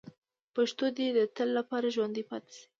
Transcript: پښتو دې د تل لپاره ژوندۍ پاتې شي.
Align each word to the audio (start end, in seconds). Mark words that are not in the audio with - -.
پښتو 0.55 0.85
دې 0.97 1.07
د 1.17 1.19
تل 1.35 1.49
لپاره 1.57 1.87
ژوندۍ 1.95 2.23
پاتې 2.29 2.51
شي. 2.57 2.65